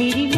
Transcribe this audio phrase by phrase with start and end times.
[0.00, 0.29] Katie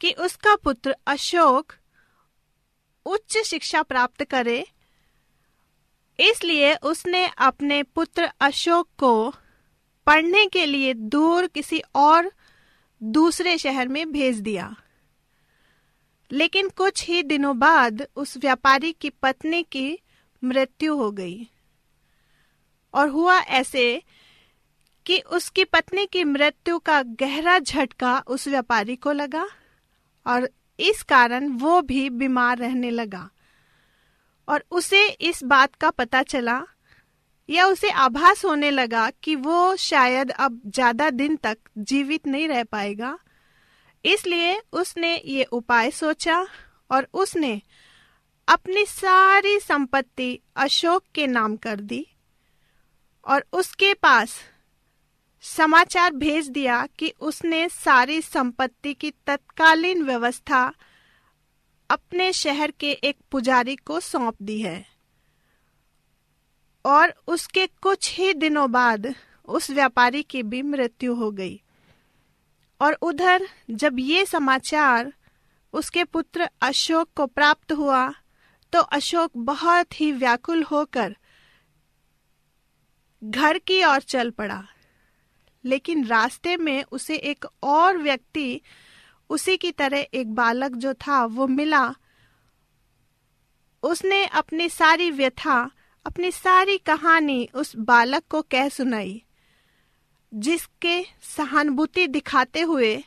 [0.00, 1.72] कि उसका पुत्र अशोक
[3.06, 4.66] उच्च शिक्षा प्राप्त करे।
[6.20, 9.34] इसलिए उसने अपने पुत्र अशोक को
[10.06, 12.32] पढ़ने के लिए दूर किसी और
[13.02, 14.76] दूसरे शहर में भेज दिया।
[16.32, 19.98] लेकिन कुछ ही दिनों बाद उस व्यापारी की पत्नी की
[20.44, 21.50] मृत्यु हो गई।
[22.94, 24.02] और हुआ ऐसे
[25.06, 29.48] कि उसकी पत्नी की मृत्यु का गहरा झटका उस व्यापारी को लगा।
[30.26, 33.28] और इस कारण वो भी बीमार रहने लगा।
[34.48, 36.60] और उसे इस बात का पता चला
[37.48, 42.62] या उसे आभास होने लगा कि वो शायद अब ज़्यादा दिन तक जीवित नहीं रह
[42.64, 43.18] पाएगा।
[44.04, 46.44] इसलिए उसने ये उपाय सोचा
[46.90, 47.60] और उसने
[48.48, 52.06] अपनी सारी संपत्ति अशोक के नाम कर दी
[53.26, 54.38] और उसके पास
[55.44, 60.62] समाचार भेज दिया कि उसने सारी संपत्ति की तत्कालीन व्यवस्था
[61.90, 64.84] अपने शहर के एक पुजारी को सौंप दी है।
[66.84, 69.14] और उसके कुछ ही दिनों बाद
[69.48, 71.60] उस व्यापारी की भी मृत्यु हो गई।
[72.80, 75.12] और उधर जब ये समाचार
[75.74, 78.08] उसके पुत्र अशोक को प्राप्त हुआ
[78.72, 81.16] तो अशोक बहुत ही व्याकुल होकर
[83.22, 84.62] घर की ओर चल पड़ा।
[85.64, 88.60] लेकिन रास्ते में उसे एक और व्यक्ति,
[89.30, 91.94] उसी की तरह एक बालक जो था, वो मिला।
[93.82, 95.70] उसने अपनी सारी व्यथा,
[96.06, 99.22] अपनी सारी कहानी उस बालक को कह सुनाई,
[100.34, 103.04] जिसके सहानुभूति दिखाते हुए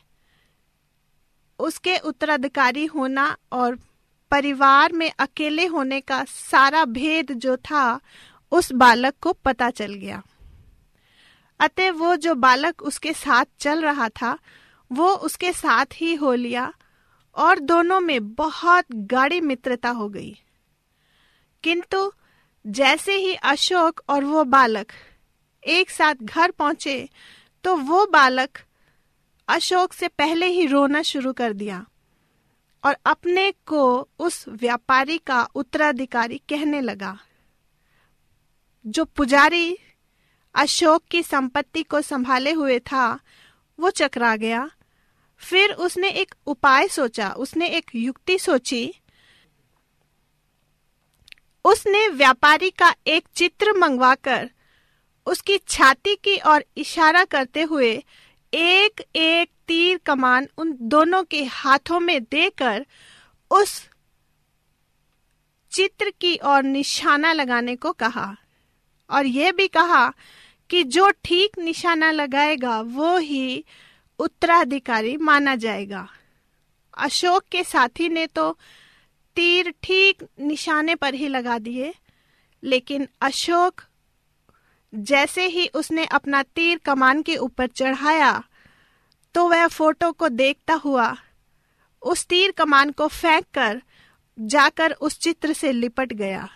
[1.58, 3.78] उसके उत्तराधिकारी होना और
[4.30, 8.00] परिवार में अकेले होने का सारा भेद जो था,
[8.52, 10.22] उस बालक को पता चल गया।
[11.60, 14.38] अतः वो जो बालक उसके साथ चल रहा था,
[14.90, 16.72] वो उसके साथ ही हो लिया
[17.34, 20.36] और दोनों में बहुत गाढ़ी मित्रता हो गई।
[21.64, 22.10] किंतु
[22.64, 24.92] जैसे ही अशोक और वो बालक
[25.62, 27.08] एक साथ घर पहुँचे
[27.64, 28.58] तो वो बालक
[29.48, 31.84] अशोक से पहले ही रोना शुरू कर दिया
[32.84, 37.18] और अपने को उस व्यापारी का उत्तराधिकारी कहने लगा,
[38.86, 39.76] जो पुजारी
[40.54, 43.20] अशोक की संपत्ति को संभाले हुए था।
[43.80, 44.70] वो चकरा गया।
[45.38, 48.94] फिर उसने एक उपाय सोचा। उसने एक युक्ति सोची।
[51.64, 54.50] उसने व्यापारी का एक चित्र मंगवाकर
[55.26, 58.04] उसकी छाती की ओर इशारा करते हुए
[58.54, 62.86] एक एक तीर कमान उन दोनों के हाथों में देकर
[63.50, 63.88] उस
[65.72, 68.36] चित्र की ओर निशाना लगाने को कहा।
[69.10, 70.12] और यह भी कहा
[70.70, 73.64] कि जो ठीक निशाना लगाएगा, वो ही
[74.18, 76.06] उत्तराधिकारी माना जाएगा।
[76.96, 78.50] अशोक के साथी ने तो
[79.36, 81.92] तीर ठीक निशाने पर ही लगा दिए,
[82.62, 83.80] लेकिन अशोक
[84.92, 88.42] जैसे ही उसने अपना तीर कमान के ऊपर चढ़ाया
[89.34, 91.14] तो वह फ़ोटो को देखता हुआ
[92.02, 93.80] उस तीर कमान को फेंक कर
[94.38, 96.48] जाकर उस चित्र से लिपट गया।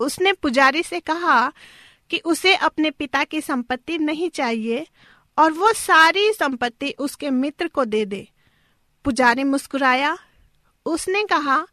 [0.00, 1.52] उसने पुजारी से कहा
[2.10, 4.86] कि उसे अपने पिता की संपत्ति नहीं चाहिए
[5.38, 8.28] और वो सारी संपत्ति उसके मित्र को दे दे।
[9.04, 10.18] पुजारी मुस्कुराया।
[10.86, 11.66] उसने कहा,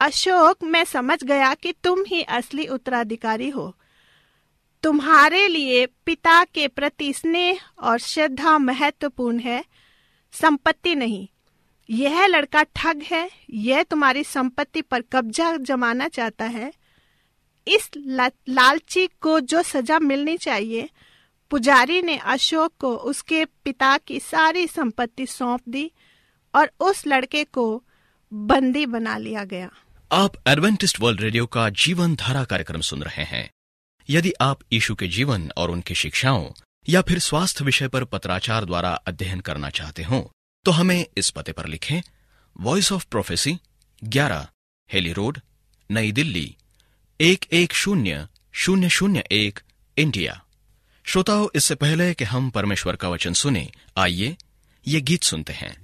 [0.00, 3.76] अशोक, मैं समझ गया कि तुम ही असली उत्तराधिकारी हो।
[4.82, 9.64] तुम्हारे लिए पिता के प्रति स्नेह और श्रद्धा महत्वपूर्ण है।
[10.32, 11.28] संपत्ति नहीं।
[11.90, 16.72] यह लड़का ठग है। यह तुम्हारी संपत्ति पर कब्जा जमाना चाहता है।
[17.68, 17.90] इस
[18.48, 20.88] लालची को जो सजा मिलनी चाहिए,
[21.50, 25.90] पुजारी ने अशोक को उसके पिता की सारी संपत्ति सौंप दी
[26.54, 27.84] और उस लड़के को
[28.32, 29.70] बंदी बना लिया गया।
[30.12, 33.50] आप एडवेंटिस्ट वर्ल्ड रेडियो का जीवन धारा कार्यक्रम सुन रहे हैं।
[34.10, 36.46] यदि आप यीशु के जीवन और उनकी शिक्षाओं
[36.88, 40.30] या फिर स्वास्थ्य विषय पर पत्राचार द्वारा अध्ययन करना चाहते हो
[40.64, 42.00] तो हमें इस पते पर लिखें
[42.60, 43.58] voice of prophecy
[44.04, 44.46] 11
[44.92, 45.38] Hailey road,
[45.90, 46.56] नई दिल्ली।
[47.22, 49.60] एक एक शून्य शून्य शून्य एक,
[49.98, 50.42] इंडिया।
[51.04, 54.36] श्रोताओं, इससे पहले कि हम परमेश्वर का वचन सुने, आइए
[54.86, 55.81] ये गीत सुनते हैं।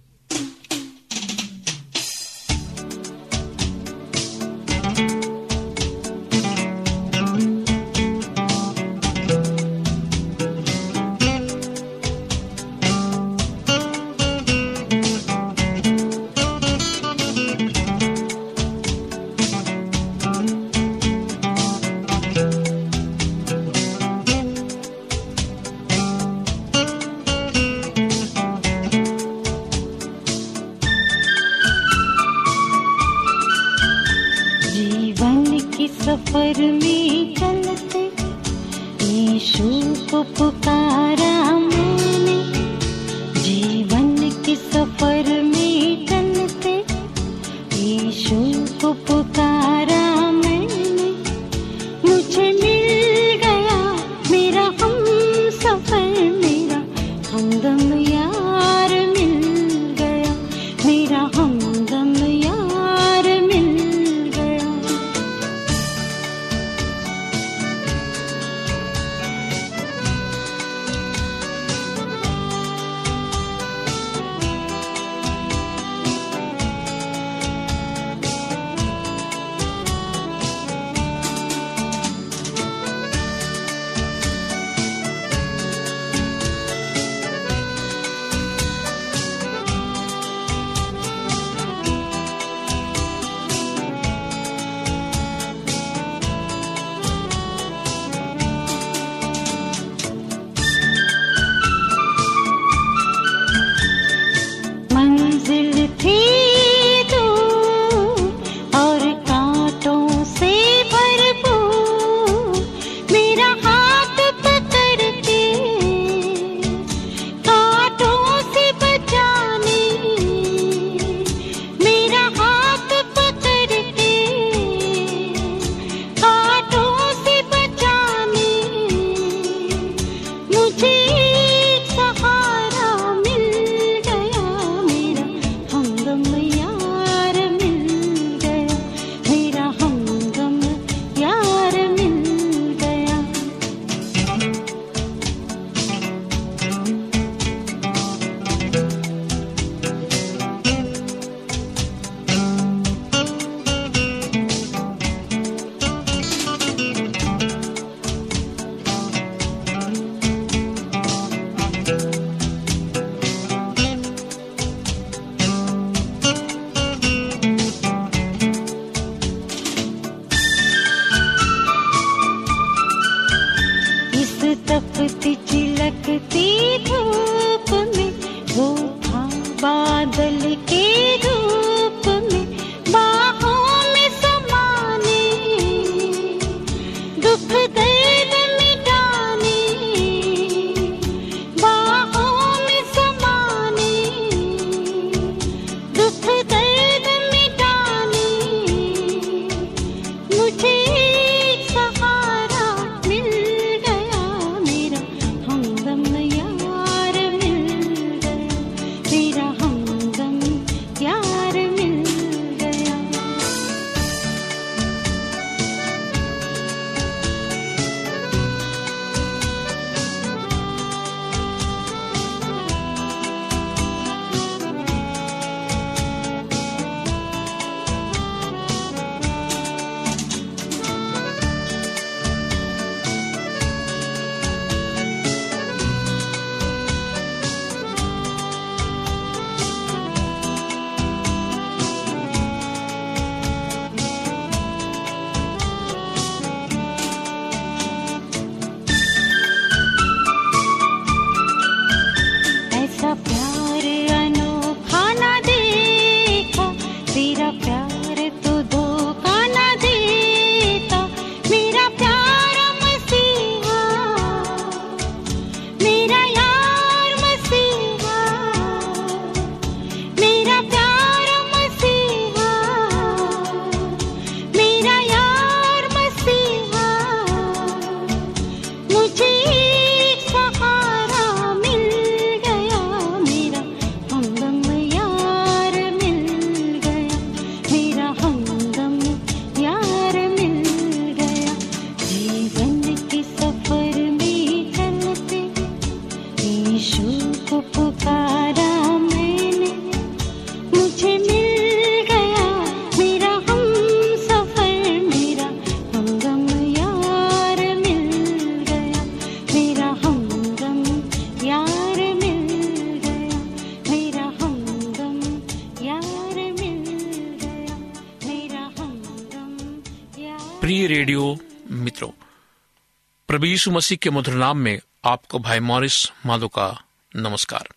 [323.58, 326.84] यीशु मसीह के मधुर नाम में आपको भाई मॉरिस माधो का
[327.16, 327.68] नमस्कार।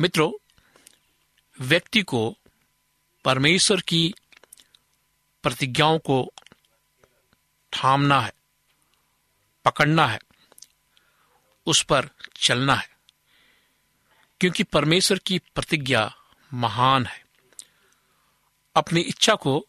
[0.00, 0.32] मित्रों,
[1.60, 2.36] व्यक्ति को
[3.24, 4.14] परमेश्वर की
[5.42, 6.32] प्रतिज्ञाओं को
[7.72, 8.32] थामना है,
[9.64, 10.18] पकड़ना है,
[11.66, 12.88] उस पर चलना है,
[14.40, 16.14] क्योंकि परमेश्वर की प्रतिज्ञा
[16.54, 17.24] महान है।
[18.76, 19.66] अपनी इच्छा को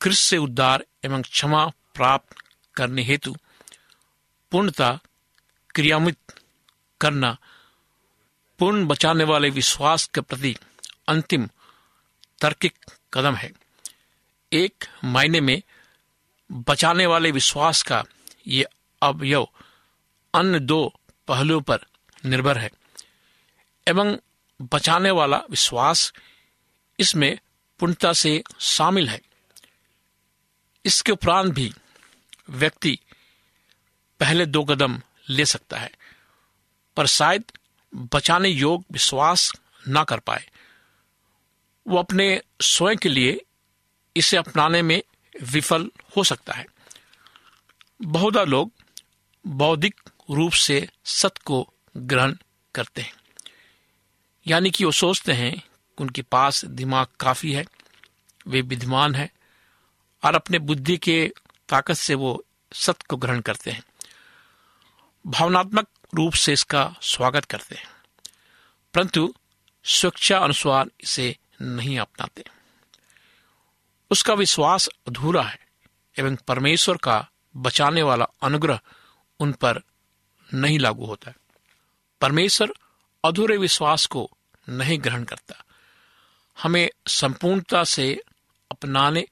[0.00, 2.36] क्रिस्त से उद्धार एवं क्षमा प्राप्त
[2.74, 3.36] करने हेतु
[4.50, 5.00] पूर्णता
[5.74, 6.18] क्रियान्वित
[7.00, 7.36] करना,
[8.58, 10.56] पूर्ण बचाने वाले विश्वास के प्रति
[11.08, 11.48] अंतिम
[12.40, 12.74] तार्किक
[13.14, 13.52] कदम है।
[14.52, 15.62] एक मायने में
[16.52, 18.04] बचाने वाले विश्वास का
[18.46, 18.66] ये
[19.02, 19.48] अवयव
[20.34, 20.92] अन्य दो
[21.28, 21.78] पहलुओं पर
[22.26, 22.70] निर्भर है।
[23.88, 24.18] एवं
[24.62, 26.12] बचाने वाला विश्वास
[26.98, 27.38] इसमें
[27.78, 29.20] पूर्णता से शामिल है।
[30.84, 31.72] इसके उपरांत भी
[32.50, 32.98] व्यक्ति
[34.20, 35.92] पहले दो कदम ले सकता है,
[36.96, 37.44] पर शायद
[37.94, 39.52] बचाने योग विश्वास
[39.88, 40.50] ना कर पाए।
[41.86, 43.44] वो अपने स्वयं के लिए
[44.16, 45.02] इसे अपनाने में
[45.42, 46.66] विफल हो सकता है।
[48.02, 48.72] बहुधा लोग
[49.46, 50.00] बौद्धिक
[50.30, 52.36] रूप से सत्य को ग्रहण
[52.74, 53.14] करते हैं।
[54.46, 55.62] यानी कि वो सोचते हैं
[55.98, 57.64] उनके पास दिमाग काफ़ी है,
[58.46, 59.30] वे विद्वान है,
[60.24, 61.32] और अपने बुद्धि के
[61.72, 63.84] ताकत से वो सत्य को ग्रहण करते हैं।
[65.26, 67.84] भावनात्मक रूप से इसका स्वागत करते हैं।
[68.94, 69.34] परंतु
[69.84, 72.44] स्वेच्छा अनुसार इसे नहीं अपनाते।
[74.10, 75.66] उसका विश्वास अधूरा है
[76.18, 78.80] एवं परमेश्वर का बचाने वाला अनुग्रह
[79.40, 79.82] उन पर
[80.54, 81.36] नहीं लागू होता है।
[82.20, 82.72] परमेश्वर
[83.24, 84.30] अधूरे विश्वास को
[84.68, 85.64] नहीं ग्रहण करता।
[86.62, 88.22] हमें संपूर्णता से
[88.70, 89.26] अपनाने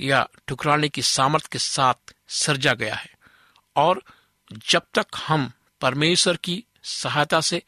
[0.00, 1.94] या ठुकराने की सामर्थ्य के साथ
[2.28, 3.14] सर्जा गया है।
[3.76, 4.02] और
[4.52, 7.62] जब तक हम परमेश्वर की सहायता से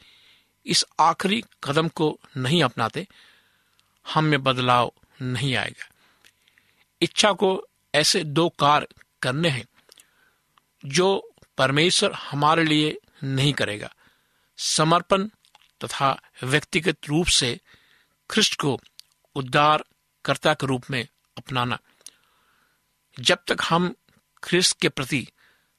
[0.66, 3.08] इस आखिरी कदम को नहीं अपनाते,
[4.14, 5.88] हम में बदलाव नहीं आएगा।
[7.02, 8.86] इच्छा को ऐसे दो कार्य
[9.22, 9.64] करने हैं,
[10.84, 13.94] जो परमेश्वर हमारे लिए नहीं करेगा।
[14.58, 15.28] समर्पण
[15.84, 17.60] तथा व्यक्तिगत रूप से
[18.30, 21.78] ख्रिस्ट को उद्धार उद्धारकर्ता के रूप में अपनाना।
[23.18, 23.94] जब तक हम
[24.44, 25.28] ख्रिस्त के प्रति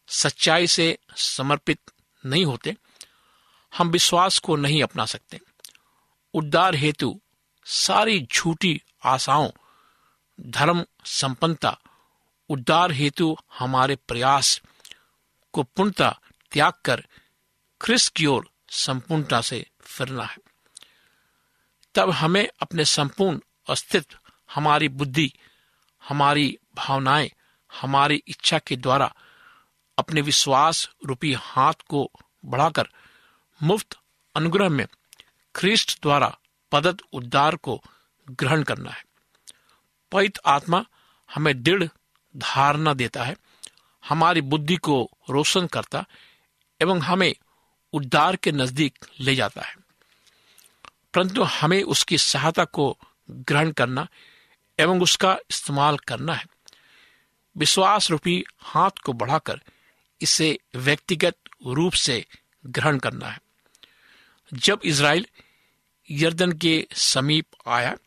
[0.08, 1.80] सच्चाई से समर्पित
[2.26, 2.76] नहीं होते,
[3.78, 5.40] हम विश्वास को नहीं अपना सकते।
[6.34, 7.22] उद्धार हेतु
[7.66, 9.50] सारी झूठी आशाओं,
[10.42, 11.80] धर्म संपन्नता,
[12.50, 14.62] उद्धार हेतु हमारे प्रयास
[15.54, 16.20] को पूर्णता
[16.52, 17.08] त्याग कर
[17.82, 20.38] ख्रिस्त की ओर संपूर्णता से फिरना है।
[21.96, 23.40] तब हमें अपने संपूर्ण
[23.70, 24.18] अस्तित्व,
[24.54, 25.34] हमारी बुद्धि,
[26.10, 27.32] हमारी भावनाएँ
[27.82, 29.14] हमारी इच्छा के द्वारा
[29.98, 32.12] अपने विश्वास रूपी हाथ को
[32.46, 32.88] बढ़ाकर
[33.64, 33.98] मुफ़्त
[34.36, 34.88] अनुग्रह में
[35.56, 36.38] ख्रिस्ट द्वारा
[36.72, 37.84] पदत उद्धार को
[38.30, 39.06] ग्रहण करना है।
[40.12, 40.86] पवित्र आत्मा
[41.36, 41.84] हमें दृढ़
[42.38, 43.36] धारणा देता है,
[44.10, 46.06] हमारी बुद्धि को रोशन करता
[46.82, 47.36] एवं हमें
[47.94, 49.76] उद्धार के नज़दीक ले जाता है।
[51.14, 52.98] परंतु हमें उसकी सहायता को
[53.32, 54.08] ग्रहण करना
[54.80, 56.46] एवं उसका इस्तेमाल करना है।
[57.58, 59.62] विश्वास रूपी हाथ को बढ़ाकर
[60.22, 61.36] इसे व्यक्तिगत
[61.68, 62.26] रूप से
[62.66, 63.42] ग्रहण करना है।
[64.54, 65.26] जब इसराइल
[66.12, 67.98] यर्दन के समीप आया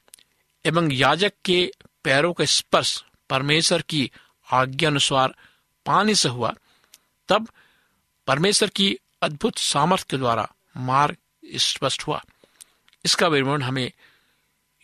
[0.67, 1.73] एवं याजक के
[2.05, 4.11] पैरों का स्पर्श परमेश्वर की
[4.53, 5.35] आज्ञा अनुसार
[5.87, 6.55] पानी से हुआ,
[7.29, 7.49] तब
[8.27, 11.17] परमेश्वर की अद्भुत सामर्थ्य के द्वारा मार्ग
[11.55, 12.25] स्पष्ट हुआ।
[13.05, 13.93] इसका विवरण हमें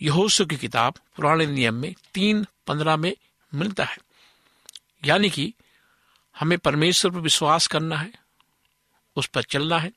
[0.03, 3.16] यहोसु की किताब, पुराने नियम में तीन पंद्रह में
[3.55, 3.99] मिलता है।
[5.04, 5.54] यानी कि
[6.38, 8.12] हमें परमेश्वर पर विश्वास करना है,
[9.16, 9.92] उस पर चलना है।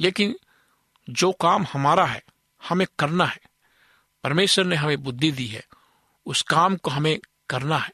[0.00, 0.36] लेकिन
[1.10, 2.22] जो काम हमारा है,
[2.68, 3.40] हमें करना है,
[4.24, 5.66] परमेश्वर ने हमें बुद्धि दी है,
[6.26, 7.92] उस काम को हमें करना है।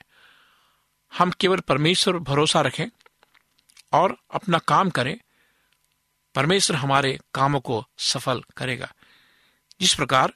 [1.19, 2.87] हम केवल परमेश्वर पर भरोसा रखें
[3.93, 5.21] और अपना काम करें,
[6.35, 8.93] परमेश्वर हमारे कामों को सफल करेगा।
[9.81, 10.33] जिस प्रकार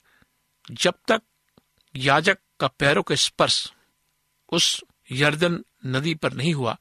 [0.70, 1.22] जब तक
[1.96, 3.72] याजक का पैरों का स्पर्श
[4.48, 6.77] उस यर्दन नदी पर नहीं हुआ,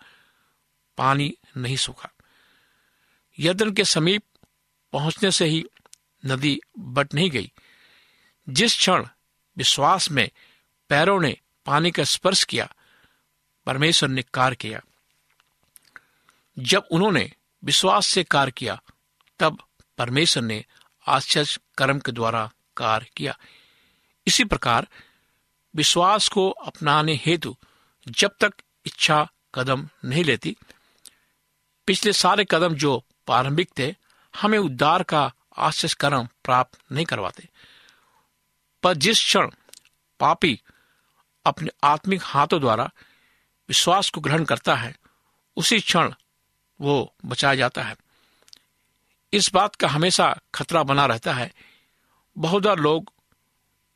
[0.97, 2.09] पानी नहीं सूखा।
[3.39, 4.23] यर्दन के समीप
[4.93, 5.65] पहुँचने से ही
[6.25, 7.51] नदी बट नहीं गई।
[8.49, 9.07] जिस क्षण
[9.57, 10.29] विश्वास में
[10.89, 12.75] पैरों ने पानी का स्पर्श किया,
[13.65, 14.81] परमेश्वर ने कार्य किया।
[16.59, 17.31] जब उन्होंने
[17.63, 18.81] विश्वास से कार्य किया,
[19.39, 19.63] तब
[19.97, 20.65] परमेश्वर ने
[21.07, 23.37] आश्चर्य कर्म के द्वारा कार्य किया।
[24.27, 24.87] इसी प्रकार
[25.75, 27.57] विश्वास को अपनाने हेतु
[28.07, 28.53] जब तक
[28.85, 30.57] इच्छा कदम नहीं लेती।
[31.87, 33.95] पिछले सारे कदम जो प्रारंभिक थे,
[34.41, 37.49] हमें उद्धार का आश्चर्य कर्म प्राप्त नहीं करवाते।
[38.83, 39.51] पर जिस क्षण
[40.19, 40.61] पापी
[41.45, 42.91] अपने आत्मिक हाथों द्वारा
[43.69, 44.95] विश्वास को ग्रहण करता है,
[45.55, 46.13] उसी क्षण
[46.81, 47.95] वो बचाया जाता है।
[49.33, 51.53] इस बात का हमेशा खतरा बना रहता है।
[52.37, 53.13] बहुधा लोग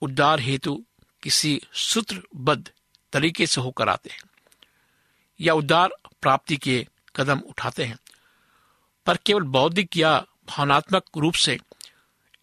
[0.01, 0.85] उद्धार हेतु
[1.23, 2.71] किसी सूत्रबद्ध
[3.13, 4.21] तरीके से होकर आते हैं
[5.41, 5.89] या उद्धार
[6.21, 7.97] प्राप्ति के कदम उठाते हैं।
[9.05, 11.59] पर केवल बौद्धिक या भावनात्मक रूप से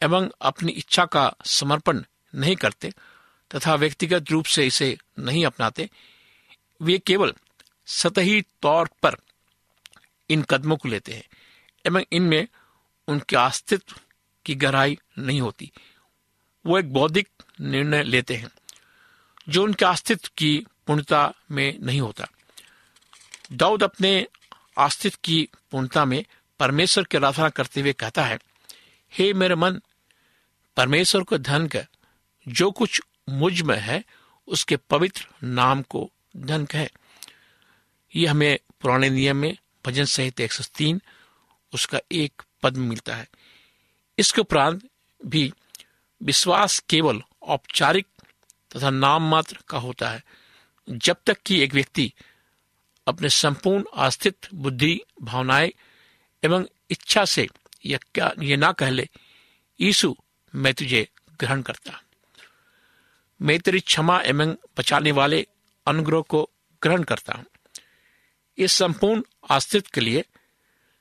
[0.02, 2.02] एवं अपनी इच्छा का समर्पण
[2.34, 2.90] नहीं करते
[3.54, 5.90] तथा व्यक्तिगत रूप से इसे नहीं अपनाते,
[6.80, 7.34] वे केवल
[7.86, 9.16] सतही तौर पर
[10.30, 11.24] इन कदमों को लेते हैं
[11.86, 12.48] एवं इनमें
[13.08, 13.96] उनके अस्तित्व
[14.44, 15.72] की गहराई नहीं होती।
[16.66, 17.28] वो एक बौद्धिक
[17.60, 18.50] निर्णय लेते हैं।
[19.48, 22.26] जो उनके अस्तित्व की पूर्णता में नहीं होता।
[23.52, 24.26] दाऊद अपने
[24.78, 26.24] अस्तित्व की पूर्णता में
[26.58, 28.38] परमेश्वर की आराधना करते हुए कहता है,
[29.12, 29.80] हे मेरे मन,
[30.76, 31.86] परमेश्वर को धन कर,
[32.48, 34.04] जो कुछ मुझमें है,
[34.46, 36.88] उसके पवित्र नाम को धन कहे।
[38.16, 39.56] ये हमें पुराने नियम में,
[39.86, 41.02] भजन सहित एक सौ तीन,
[41.74, 43.28] उसका एक पद मिलता है।
[44.18, 44.88] इसके उपरांत
[45.26, 45.52] भी
[46.22, 48.06] विश्वास केवल औपचारिक
[48.76, 50.24] तथा नाम मात्र का होता है।
[50.90, 52.12] जब तक कि एक व्यक्ति
[53.08, 55.72] अपने संपूर्ण अस्तित्व बुद्धि, भावनाएँ
[56.44, 57.48] एवं इच्छा से
[57.86, 59.08] यह क्या ये ना कह ले
[59.80, 60.16] यीशु
[60.54, 61.08] मैं तुझे
[61.40, 62.02] ग्रहण करता।
[63.42, 65.46] मैं तेरी क्षमा एवं बचाने वाले
[65.86, 66.50] अनुग्रह को
[66.82, 67.46] ग्रहण करता हूँ।
[68.58, 70.24] इस संपूर्ण अस्तित्व के लिए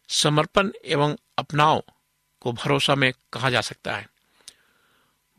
[0.09, 1.83] समर्पण एवं अपनाव
[2.39, 4.09] को भरोसा में कहा जा सकता है।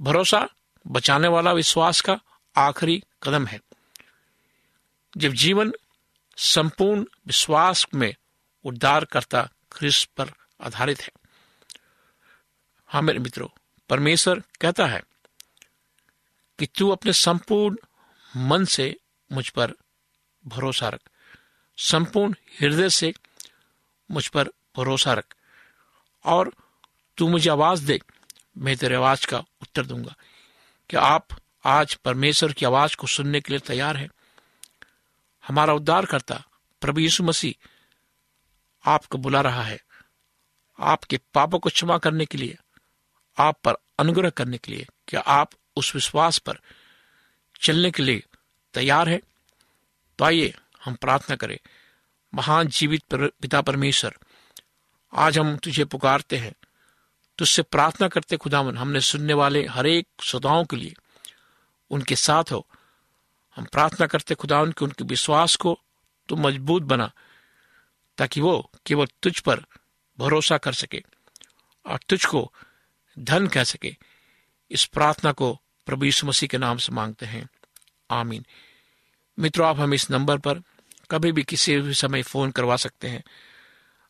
[0.01, 0.49] भरोसा
[0.87, 2.21] बचाने वाला विश्वास का
[2.57, 3.61] आखिरी कदम है।
[5.17, 5.73] जब जीवन
[6.37, 8.15] संपूर्ण विश्वास में
[8.65, 11.11] उद्धार करता ख्रिस्त पर आधारित है।
[12.87, 13.49] हाँ मेरे मित्रों,
[13.89, 15.03] परमेश्वर कहता है
[16.59, 17.77] कि तू अपने संपूर्ण
[18.37, 18.97] मन से
[19.33, 19.73] मुझ पर
[20.47, 21.01] भरोसा रख।
[21.79, 23.15] संपूर्ण हृदय से
[24.11, 25.35] मुझ पर भरोसा रख।
[26.25, 26.53] और
[27.17, 28.01] तू मुझे आवाज़ दे,
[28.59, 30.15] मैं तेरे आवाज़ का उत्तर दूँगा।
[30.91, 31.29] क्या आप
[31.67, 34.09] आज परमेश्वर की आवाज़ को सुनने के लिए तैयार है।
[35.49, 36.45] हमारा उद्धार करता
[36.81, 37.69] प्रभु यीशु मसीह
[38.91, 39.81] आपको बुला रहा है।
[40.81, 42.59] आपके पापों को क्षमा करने के लिए,
[43.39, 46.61] आप पर अनुग्रह करने के लिए क्या आप उस विश्वास पर
[47.63, 48.23] चलने के लिए
[48.75, 49.21] तैयार है?
[50.19, 51.59] तो आइए हम प्रार्थना करें।
[52.35, 54.17] महान जीवित पिता परमेश्वर,
[55.13, 56.55] आज हम तुझे पुकारते हैं।
[57.39, 60.95] तुझसे प्रार्थना करते खुदावन, हमने सुनने वाले हरेक श्रोताओं के लिए
[61.91, 62.67] उनके साथ हो।
[63.57, 65.79] हम प्रार्थना करते खुदा उनके उनके विश्वास को
[66.29, 67.11] तो मज़बूत बना,
[68.19, 69.65] ताकि वो केवल तुझ पर
[70.19, 71.03] भरोसा कर सके
[71.87, 72.53] और तुझको
[73.19, 73.97] धन कह सके।
[74.71, 77.49] इस प्रार्थना को प्रभु यीशु मसीह के नाम से मांगते हैं।
[78.11, 78.47] आमीन।
[79.39, 80.63] मित्रों, आप हम इस नंबर पर
[81.11, 83.23] कभी भी किसी भी समय फ़ोन करवा सकते हैं,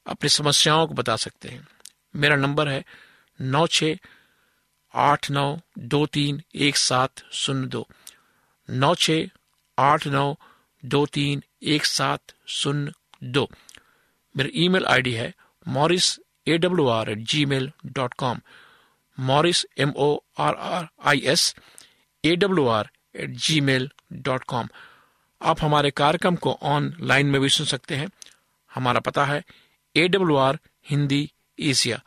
[0.06, 1.68] अपनी समस्याओं को बता सकते हैं।
[2.16, 2.84] मेरा नंबर है
[3.40, 3.84] नौ छ
[4.96, 5.46] आठ नौ
[5.92, 7.86] दो तीन एक सात शून्य दो।
[8.68, 9.10] नौ छ
[9.78, 10.26] आठ नौ
[10.82, 11.42] दो तीन
[11.74, 12.92] एक सात शून्य
[13.32, 13.48] दो।
[14.34, 15.32] मेरा ईमेल आईडी है
[15.66, 18.40] Morris A W R at Gmail dot com.
[19.18, 21.54] Morris M O R R I S
[22.24, 23.30] A W R at
[23.60, 24.68] Gmail dot com.
[25.40, 28.08] आप हमारे कार्यक्रम को ऑनलाइन में भी सुन सकते हैं।
[28.70, 29.42] हमारा पता है
[29.94, 30.58] A W R
[30.90, 32.00] Hindi Asia.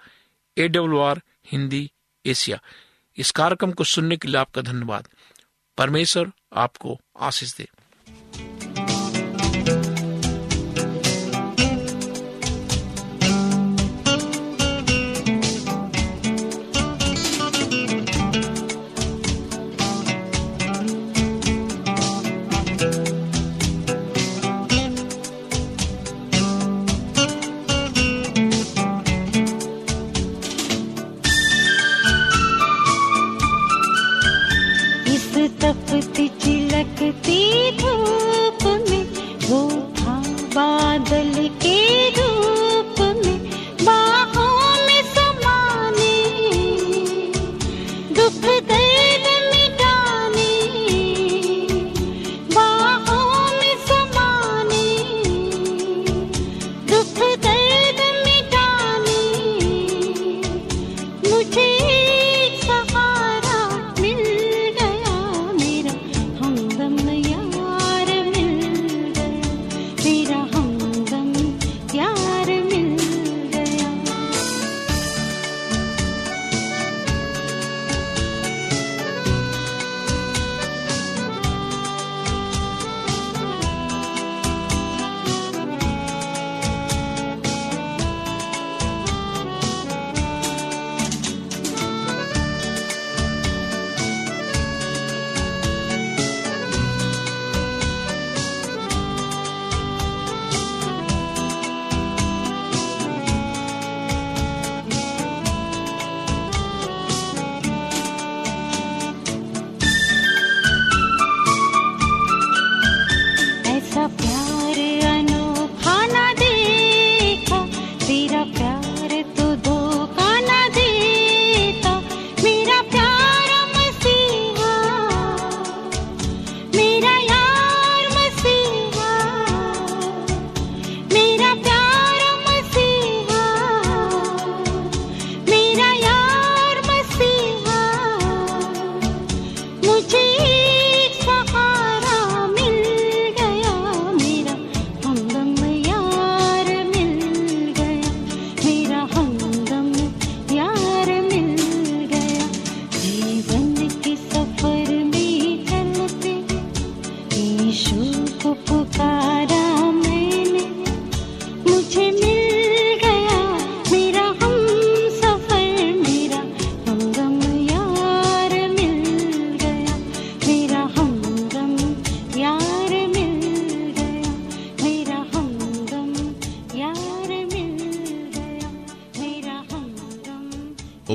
[0.57, 1.21] A W R
[1.51, 1.89] Hindi
[2.25, 2.61] Asia
[3.17, 5.07] इस कार्यक्रम को सुनने के लिए आपका धन्यवाद।
[5.77, 7.69] परमेश्वर आपको आशीष दे।